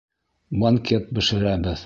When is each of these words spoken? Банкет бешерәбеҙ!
Банкет 0.63 1.13
бешерәбеҙ! 1.19 1.79